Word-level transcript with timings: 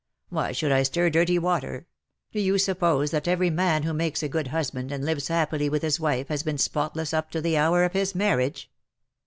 '^Why 0.33 0.55
should 0.57 0.71
I 0.71 0.81
stir 0.81 1.11
dirty 1.11 1.37
water? 1.37 1.85
Do 2.31 2.41
you 2.41 2.57
suppose 2.57 3.11
that 3.11 3.27
every 3.27 3.51
man 3.51 3.83
who 3.83 3.93
makes 3.93 4.23
a 4.23 4.27
good 4.27 4.47
husband 4.47 4.91
and 4.91 5.05
lives 5.05 5.27
happily 5.27 5.69
with 5.69 5.83
his 5.83 5.99
wife 5.99 6.29
has 6.29 6.41
been 6.41 6.57
spotless 6.57 7.13
up 7.13 7.29
to 7.29 7.39
the 7.39 7.55
hour 7.55 7.83
of 7.83 7.93
his 7.93 8.15
marriage 8.15 8.71